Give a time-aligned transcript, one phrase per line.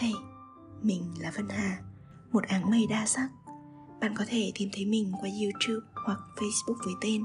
[0.00, 0.14] Hey,
[0.82, 1.78] mình là Vân Hà,
[2.32, 3.28] một áng mây đa sắc.
[4.00, 7.24] Bạn có thể tìm thấy mình qua YouTube hoặc Facebook với tên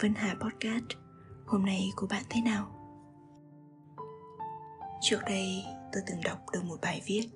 [0.00, 0.84] Vân Hà Podcast.
[1.46, 2.74] Hôm nay của bạn thế nào?
[5.00, 7.28] Trước đây tôi từng đọc được một bài viết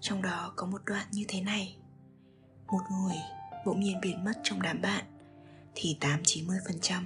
[0.00, 1.76] Trong đó có một đoạn như thế này
[2.66, 3.16] Một người
[3.66, 5.04] bỗng nhiên biến mất trong đám bạn
[5.74, 7.02] Thì 8-90%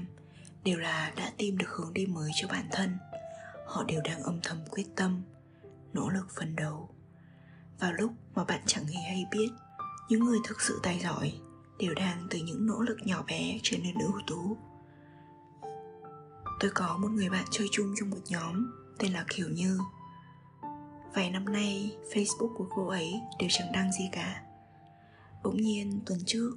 [0.65, 2.97] đều là đã tìm được hướng đi mới cho bản thân
[3.67, 5.23] Họ đều đang âm thầm quyết tâm
[5.93, 6.96] Nỗ lực phấn đấu
[7.81, 9.49] vào lúc mà bạn chẳng hề hay biết,
[10.09, 11.41] những người thực sự tài giỏi
[11.79, 14.57] đều đang từ những nỗ lực nhỏ bé trở nên ưu tú.
[16.61, 19.81] Tôi có một người bạn chơi chung trong một nhóm tên là Kiều như.
[21.15, 24.43] Vài năm nay, facebook của cô ấy đều chẳng đăng gì cả.
[25.43, 26.57] Bỗng nhiên, tuần trước,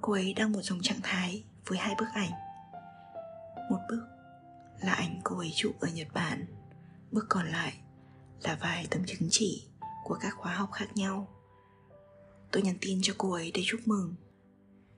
[0.00, 2.30] cô ấy đăng một dòng trạng thái với hai bức ảnh.
[3.70, 4.02] Một bức
[4.80, 6.46] là ảnh cô ấy chụp ở nhật bản,
[7.12, 7.74] bức còn lại
[8.42, 9.66] là vài tấm chứng chỉ
[10.10, 11.28] của các khóa học khác nhau.
[12.50, 14.14] Tôi nhắn tin cho cô ấy để chúc mừng.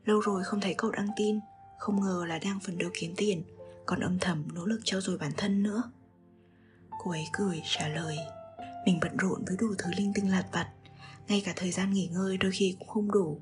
[0.05, 1.41] Lâu rồi không thấy cậu đăng tin,
[1.79, 3.43] không ngờ là đang phấn đấu kiếm tiền,
[3.87, 5.83] còn âm thầm nỗ lực trau dồi bản thân nữa.
[6.99, 8.17] Cô ấy cười, trả lời,
[8.87, 10.71] mình bận rộn với đủ thứ linh tinh lặt vặt,
[11.29, 13.41] ngay cả thời gian nghỉ ngơi đôi khi cũng không đủ,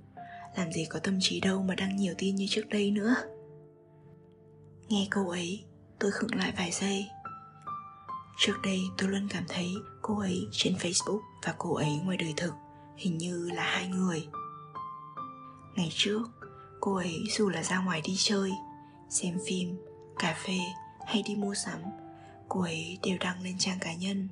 [0.57, 3.15] làm gì có tâm trí đâu mà đăng nhiều tin như trước đây nữa.
[4.89, 5.65] Nghe câu ấy,
[5.99, 7.07] tôi khựng lại vài giây.
[8.39, 9.69] Trước đây tôi luôn cảm thấy
[10.11, 12.55] cô ấy trên facebook và cô ấy ngoài đời thực,
[12.97, 14.29] hình như là hai người.
[15.77, 16.23] Ngày trước,
[16.81, 18.51] cô ấy dù là ra ngoài đi chơi,
[19.11, 19.77] xem phim,
[20.19, 20.59] cà phê
[21.07, 21.81] hay đi mua sắm,
[22.49, 24.29] cô ấy đều đăng lên trang cá nhân.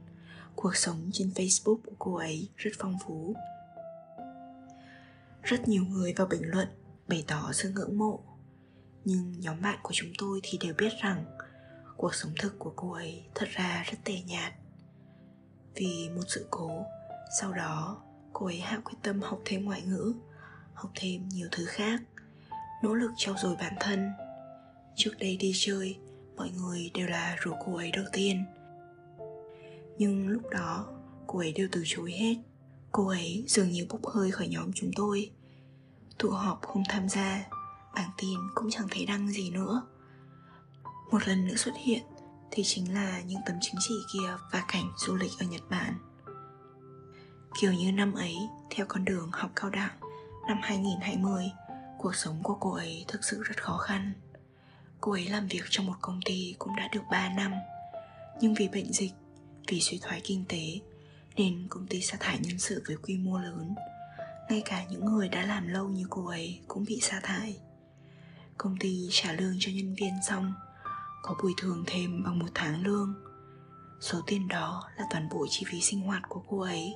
[0.55, 3.35] Cuộc sống trên facebook của cô ấy rất phong phú.
[5.43, 6.69] Rất nhiều người vào bình luận,
[7.09, 8.21] bày tỏ sự ngưỡng mộ.
[9.05, 11.25] Nhưng nhóm bạn của chúng tôi thì đều biết rằng
[11.97, 14.53] cuộc sống thực của cô ấy thật ra rất tệ nhạt
[15.75, 16.85] vì một sự cố.
[17.41, 18.03] Sau đó,
[18.33, 20.15] cô ấy hạ quyết tâm học thêm ngoại ngữ,
[20.75, 22.01] học thêm nhiều thứ khác,
[22.83, 24.11] nỗ lực trau dồi bản thân.
[24.97, 25.97] Trước đây đi chơi,
[26.37, 28.45] mọi người đều là rủ cô ấy đầu tiên.
[29.99, 30.87] Nhưng lúc đó,
[31.27, 32.35] cô ấy đều từ chối hết.
[32.93, 35.31] Cô ấy dường như bốc hơi khỏi nhóm chúng tôi.
[36.19, 37.49] Tụ họp không tham gia,
[37.95, 39.83] bảng tin cũng chẳng thấy đăng gì nữa.
[41.11, 42.03] Một lần nữa xuất hiện
[42.51, 45.95] thì chính là những tấm chứng chỉ kia và cảnh du lịch ở Nhật Bản.
[47.61, 48.37] Kiểu như năm ấy,
[48.71, 49.99] theo con đường học cao đẳng,
[50.49, 51.45] năm 2020,
[51.99, 54.13] cuộc sống của cô ấy thực sự rất khó khăn.
[55.01, 57.53] Cô ấy làm việc trong một công ty cũng đã được 3 năm,
[58.41, 59.13] nhưng vì bệnh dịch,
[59.69, 60.81] vì suy thoái kinh tế,
[61.37, 63.75] nên công ty sa thải nhân sự với quy mô lớn.
[64.49, 67.57] Ngay cả những người đã làm lâu như cô ấy cũng bị sa thải.
[68.59, 70.53] Công ty trả lương cho nhân viên xong
[71.23, 73.15] có bồi thường thêm bằng một tháng lương.
[74.01, 76.95] Số tiền đó là toàn bộ chi phí sinh hoạt của cô ấy.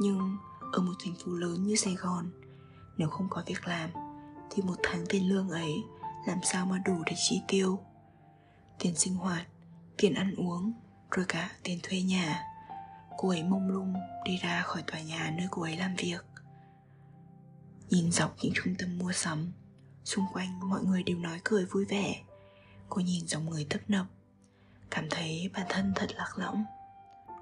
[0.00, 0.36] Nhưng
[0.72, 2.30] ở một thành phố lớn như sài gòn,
[2.96, 3.90] nếu không có việc làm,
[4.50, 5.72] thì một tháng tiền lương ấy
[6.26, 7.78] làm sao mà đủ để chi tiêu?
[8.78, 9.46] Tiền sinh hoạt,
[9.96, 10.72] tiền ăn uống,
[11.10, 12.42] rồi cả tiền thuê nhà.
[13.18, 13.94] Cô ấy mông lung
[14.24, 16.24] đi ra khỏi tòa nhà nơi cô ấy làm việc.
[17.90, 19.52] Nhìn dọc những trung tâm mua sắm,
[20.04, 22.22] xung quanh mọi người đều nói cười vui vẻ
[22.88, 24.06] cô nhìn dòng người tấp nập,
[24.90, 26.64] cảm thấy bản thân thật lạc lõng.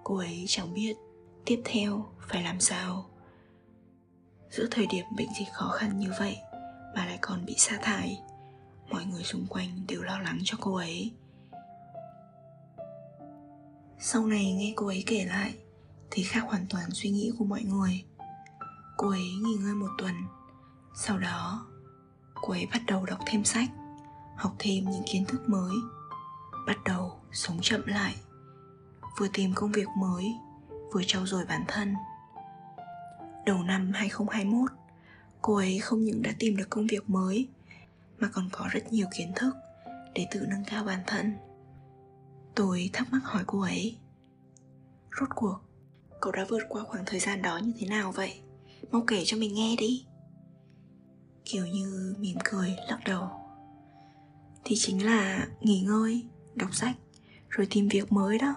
[0.04, 0.96] Cô ấy chẳng biết
[1.44, 3.10] tiếp theo phải làm sao.
[4.50, 6.38] Giữa thời điểm bệnh dịch khó khăn như vậy
[6.94, 8.20] mà lại còn bị sa thải,
[8.90, 11.12] mọi người xung quanh đều lo lắng cho cô ấy.
[13.98, 15.54] Sau này nghe cô ấy kể lại,
[16.10, 18.04] thì khác hoàn toàn suy nghĩ của mọi người.
[18.96, 20.14] Cô ấy nghỉ ngơi một tuần,
[20.94, 21.66] sau đó
[22.34, 23.68] cô ấy bắt đầu đọc thêm sách
[24.36, 25.74] học thêm những kiến thức mới,
[26.66, 28.16] bắt đầu sống chậm lại,
[29.18, 30.34] vừa tìm công việc mới,
[30.92, 31.94] vừa trau dồi bản thân.
[33.46, 34.70] Đầu năm 2021
[35.42, 37.48] cô ấy không những đã tìm được công việc mới,
[38.18, 39.54] mà còn có rất nhiều kiến thức
[40.14, 41.32] để tự nâng cao bản thân.
[42.54, 43.96] Tôi thắc mắc hỏi cô ấy,
[45.20, 45.58] rốt cuộc,
[46.20, 48.40] cậu đã vượt qua khoảng thời gian đó như thế nào vậy?
[48.90, 50.06] Mau kể cho mình nghe đi.
[51.44, 53.41] Kiểu như mỉm cười, lắc đầu
[54.64, 56.96] thì chính là nghỉ ngơi, đọc sách,
[57.48, 58.54] rồi tìm việc mới đó.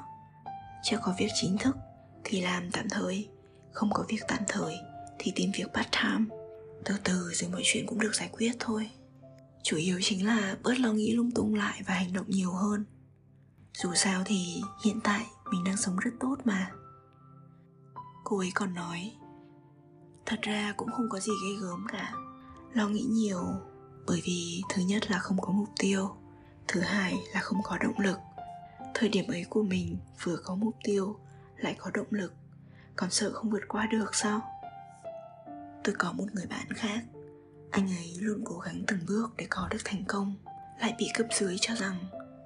[0.84, 1.76] Chưa có việc chính thức
[2.24, 3.30] thì làm tạm thời,
[3.72, 4.76] không có việc tạm thời
[5.20, 6.26] thì tìm việc part time.
[6.86, 8.90] Từ từ rồi mọi chuyện cũng được giải quyết thôi.
[9.64, 12.86] Chủ yếu chính là bớt lo nghĩ lung tung lại và hành động nhiều hơn.
[13.74, 16.72] Dù sao thì hiện tại mình đang sống rất tốt mà.
[18.24, 19.12] Cô ấy còn nói,
[20.26, 22.14] thật ra cũng không có gì ghê gớm cả.
[22.74, 23.42] Lo nghĩ nhiều
[24.08, 26.16] bởi vì thứ nhất là không có mục tiêu,
[26.68, 28.18] thứ hai là không có động lực.
[28.94, 31.20] Thời điểm ấy của mình vừa có mục tiêu,
[31.58, 32.34] lại có động lực.
[32.96, 34.42] Còn sợ không vượt qua được sao?
[35.84, 37.04] Tôi có một người bạn khác.
[37.72, 40.36] Anh ấy luôn cố gắng từng bước để có được thành công,
[40.80, 41.98] lại bị cấp dưới cho rằng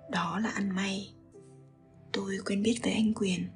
[0.10, 1.14] đó là ăn may.
[2.12, 3.48] Tôi quen biết với anh quyền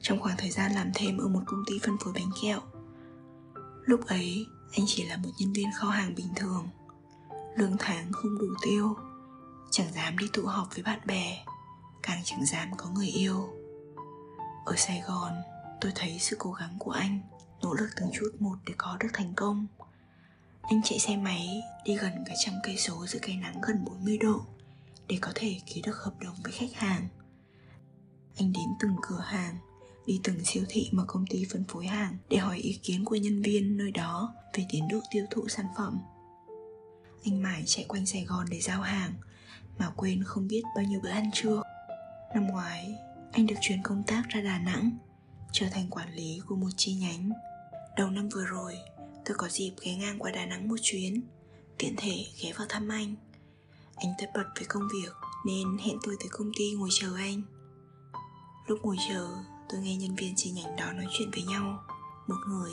[0.00, 2.60] trong khoảng thời gian làm thêm ở một công ty phân phối bánh kẹo.
[3.84, 6.68] Lúc ấy, anh chỉ là một nhân viên kho hàng bình thường
[7.56, 8.96] lương tháng không đủ tiêu
[9.70, 11.44] chẳng dám đi tụ họp với bạn bè
[12.02, 13.48] càng chẳng dám có người yêu
[14.64, 15.32] ở sài gòn
[15.80, 17.20] tôi thấy sự cố gắng của anh
[17.62, 19.66] nỗ lực từng chút một để có được thành công
[20.62, 24.18] anh chạy xe máy đi gần cả trăm cây số giữa cây nắng gần 40
[24.18, 24.46] độ
[25.08, 27.08] để có thể ký được hợp đồng với khách hàng.
[28.36, 29.56] Anh đến từng cửa hàng,
[30.06, 33.16] đi từng siêu thị mà công ty phân phối hàng để hỏi ý kiến của
[33.16, 35.98] nhân viên nơi đó về tiến độ tiêu thụ sản phẩm.
[37.26, 39.14] Anh mãi chạy quanh Sài Gòn để giao hàng
[39.78, 41.62] mà quên không biết bao nhiêu bữa ăn trưa.
[42.34, 42.94] Năm ngoái,
[43.32, 44.90] anh được chuyển công tác ra Đà Nẵng,
[45.52, 47.30] trở thành quản lý của một chi nhánh.
[47.96, 48.74] Đầu năm vừa rồi,
[49.24, 51.20] tôi có dịp ghé ngang qua Đà Nẵng một chuyến
[51.78, 53.14] Tiện thể ghé vào thăm anh
[53.96, 55.12] Anh tất bật với công việc
[55.44, 57.42] Nên hẹn tôi tới công ty ngồi chờ anh
[58.66, 59.28] Lúc ngồi chờ
[59.68, 61.84] Tôi nghe nhân viên chi nhánh đó nói chuyện với nhau
[62.26, 62.72] Một người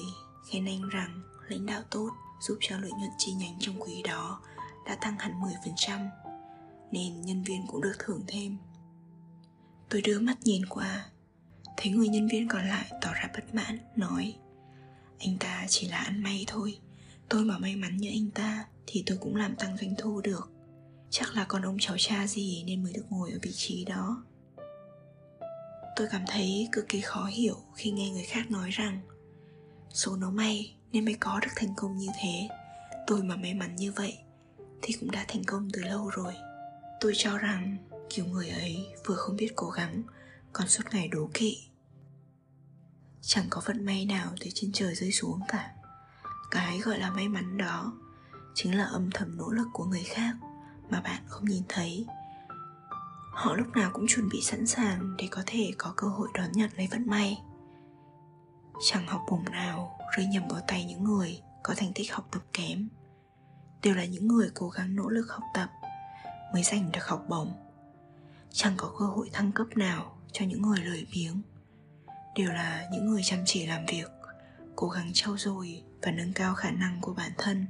[0.49, 2.09] khen anh rằng Lãnh đạo tốt
[2.47, 4.41] giúp cho lợi nhuận chi nhánh trong quý đó
[4.85, 6.09] Đã tăng hẳn 10%
[6.91, 8.57] Nên nhân viên cũng được thưởng thêm.
[9.89, 11.05] Tôi đưa mắt nhìn qua,
[11.77, 14.35] Thấy người nhân viên còn lại tỏ ra bất mãn, Nói,
[15.19, 16.79] anh ta chỉ là ăn may thôi,
[17.29, 20.51] tôi mà may mắn như anh ta thì tôi cũng làm tăng doanh thu được.
[21.09, 24.23] Chắc là con ông cháu cha gì nên mới được ngồi ở vị trí đó.
[25.95, 28.99] Tôi cảm thấy cực kỳ khó hiểu khi nghe người khác nói rằng,
[29.93, 32.47] số nó may nên mới có được thành công như thế,
[33.07, 34.17] tôi mà may mắn như vậy
[34.81, 36.33] thì cũng đã thành công từ lâu rồi.
[36.99, 37.77] Tôi cho rằng
[38.09, 40.03] kiểu người ấy vừa không biết cố gắng,
[40.53, 41.67] còn suốt ngày đố kỵ.
[43.21, 45.73] Chẳng có vận may nào từ trên trời rơi xuống cả.
[46.51, 47.93] Cái gọi là may mắn đó
[48.55, 50.35] chính là âm thầm nỗ lực của người khác
[50.89, 52.05] mà bạn không nhìn thấy.
[53.33, 56.51] Họ lúc nào cũng chuẩn bị sẵn sàng để có thể có cơ hội đón
[56.51, 57.41] nhận lấy vận may.
[58.81, 62.41] Chẳng học bổng nào rơi nhầm vào tay những người có thành tích học tập
[62.53, 62.89] kém.
[63.81, 65.69] Đều là những người cố gắng nỗ lực học tập
[66.53, 67.53] mới giành được học bổng.
[68.51, 71.41] Chẳng có cơ hội thăng cấp nào cho những người lười biếng.
[72.35, 74.11] Đều là những người chăm chỉ làm việc,
[74.75, 77.65] cố gắng trau dồi và nâng cao khả năng của bản thân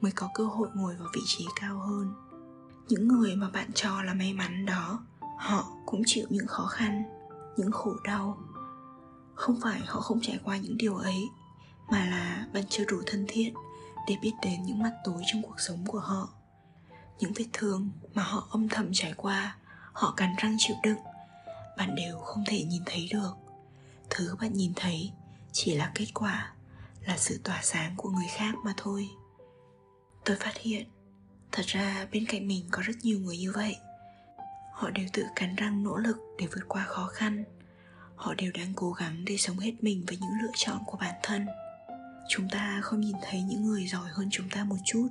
[0.00, 2.14] mới có cơ hội ngồi vào vị trí cao hơn.
[2.88, 5.06] Những người mà bạn cho là may mắn đó,
[5.38, 7.02] họ cũng chịu những khó khăn,
[7.56, 8.38] những khổ đau.
[9.34, 11.28] Không phải họ không trải qua những điều ấy
[11.90, 13.52] mà là bạn chưa đủ thân thiết
[14.08, 16.28] để biết đến những mặt tối trong cuộc sống của họ.
[17.18, 19.56] Những vết thương mà họ âm thầm trải qua,
[19.92, 20.98] họ cắn răng chịu đựng,
[21.76, 23.32] bạn đều không thể nhìn thấy được.
[24.10, 25.12] Thứ bạn nhìn thấy
[25.52, 26.52] chỉ là kết quả,
[27.06, 29.08] là sự tỏa sáng của người khác mà thôi.
[30.24, 30.88] Tôi phát hiện,
[31.52, 33.76] thật ra bên cạnh mình có rất nhiều người như vậy.
[34.72, 37.44] Họ đều tự cắn răng nỗ lực để vượt qua khó khăn.
[38.16, 41.14] Họ đều đang cố gắng để sống hết mình với những lựa chọn của bản
[41.22, 41.46] thân
[42.30, 45.08] chúng ta không nhìn thấy những người giỏi hơn chúng ta một chút,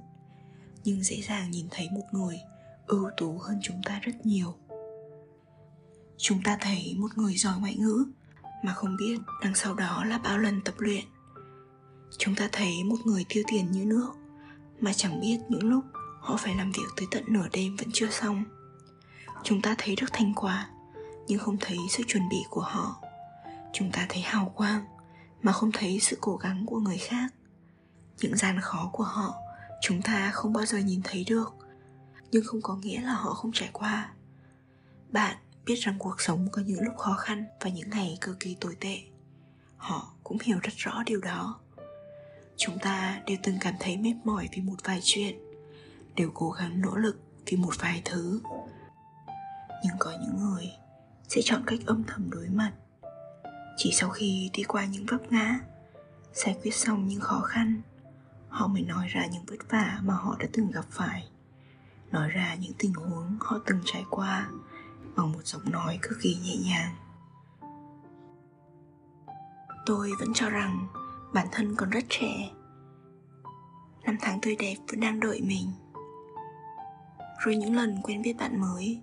[0.83, 2.39] nhưng dễ dàng nhìn thấy một người
[2.88, 4.56] ưu tú hơn chúng ta rất nhiều.
[6.18, 8.05] Chúng ta thấy một người giỏi ngoại ngữ
[8.63, 11.03] mà không biết đằng sau đó là bao lần tập luyện.
[12.17, 14.12] Chúng ta thấy một người tiêu tiền như nước
[14.79, 15.84] mà chẳng biết những lúc
[16.20, 18.43] họ phải làm việc tới tận nửa đêm vẫn chưa xong.
[19.43, 20.70] Chúng ta thấy được thành quả,
[21.27, 22.96] nhưng không thấy sự chuẩn bị của họ.
[23.74, 24.86] Chúng ta thấy hào quang
[25.41, 27.34] mà không thấy sự cố gắng của người khác.
[28.22, 29.34] Những gian khó của họ,
[29.81, 31.53] chúng ta không bao giờ nhìn thấy được,
[32.31, 34.13] nhưng không có nghĩa là họ không trải qua.
[35.10, 38.55] Bạn biết rằng cuộc sống có những lúc khó khăn và những ngày cực kỳ
[38.60, 39.00] tồi tệ.
[39.77, 41.60] Họ cũng hiểu rất rõ điều đó.
[42.58, 45.39] Chúng ta đều từng cảm thấy mệt mỏi vì một vài chuyện,
[46.15, 48.41] đều cố gắng nỗ lực vì một vài thứ.
[49.84, 50.72] Nhưng có những người
[51.27, 52.72] sẽ chọn cách âm thầm đối mặt
[53.81, 55.59] chỉ sau khi đi qua những vấp ngã,
[56.33, 57.81] giải quyết xong những khó khăn,
[58.50, 61.29] họ mới nói ra những vất vả mà họ đã từng gặp phải.
[62.12, 64.50] Nói ra những tình huống họ từng trải qua
[65.15, 66.95] bằng một giọng nói cực kỳ nhẹ nhàng.
[69.86, 70.88] Tôi vẫn cho rằng
[71.33, 72.51] bản thân còn rất trẻ.
[74.03, 75.71] Năm tháng tươi đẹp vẫn đang đợi mình.
[77.45, 79.01] Rồi những lần quen biết bạn mới,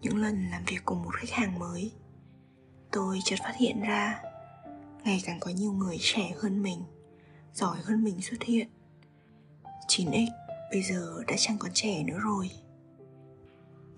[0.00, 1.92] những lần làm việc cùng một khách hàng mới
[2.96, 4.22] tôi chợt phát hiện ra,
[5.04, 6.84] ngày càng có nhiều người trẻ hơn mình,
[7.54, 8.68] giỏi hơn mình xuất hiện.
[9.88, 10.28] 9x
[10.70, 12.50] bây giờ đã chẳng còn trẻ nữa rồi.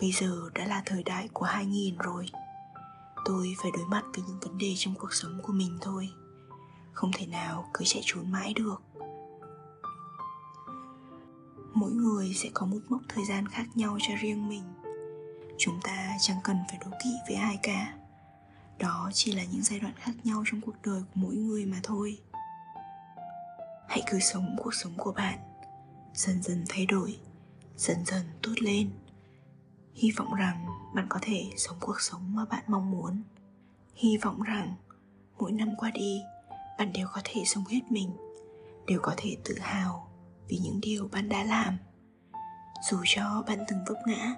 [0.00, 2.26] Bây giờ đã là thời đại của 2000 rồi.
[3.24, 6.08] Tôi phải đối mặt với những vấn đề trong cuộc sống của mình thôi.
[6.92, 8.82] Không thể nào cứ chạy trốn mãi được.
[11.74, 14.64] Mỗi người sẽ có một mốc thời gian khác nhau cho riêng mình.
[15.58, 17.94] Chúng ta chẳng cần phải đố kỵ với ai cả
[18.78, 21.76] đó chỉ là những giai đoạn khác nhau trong cuộc đời của mỗi người mà
[21.82, 22.18] thôi.
[23.88, 25.38] Hãy cứ sống cuộc sống của bạn.
[26.14, 27.18] Dần dần thay đổi.
[27.76, 28.90] Dần dần tốt lên.
[29.94, 33.22] Hy vọng rằng bạn có thể sống cuộc sống mà bạn mong muốn.
[33.94, 34.74] Hy vọng rằng
[35.38, 36.22] mỗi năm qua đi,
[36.78, 38.10] bạn đều có thể sống hết mình,
[38.86, 40.08] đều có thể tự hào
[40.48, 41.76] vì những điều bạn đã làm.
[42.90, 44.34] Dù cho bạn từng vấp ngã,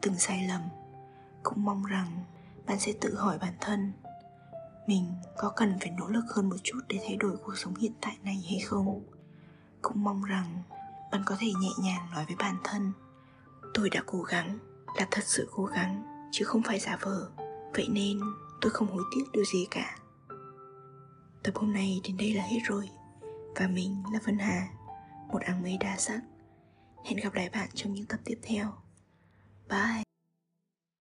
[0.00, 0.60] từng sai lầm,
[1.42, 2.24] cũng mong rằng
[2.66, 3.92] bạn sẽ tự hỏi bản thân,
[4.86, 7.92] mình có cần phải nỗ lực hơn một chút để thay đổi cuộc sống hiện
[8.00, 9.02] tại này hay không?
[9.82, 10.62] Cũng mong rằng
[11.12, 12.92] bạn có thể nhẹ nhàng nói với bản thân,
[13.74, 14.58] tôi đã cố gắng
[14.98, 16.02] là thật sự cố gắng,
[16.32, 17.30] chứ không phải giả vờ.
[17.74, 18.20] Vậy nên
[18.60, 19.98] tôi không hối tiếc điều gì cả.
[21.42, 22.90] Tập hôm nay đến đây là hết rồi.
[23.56, 24.68] Và mình là vân hà,
[25.32, 26.20] một áng mây đa sắc.
[27.04, 28.72] Hẹn gặp lại bạn trong những tập tiếp theo.
[29.68, 30.11] Bye!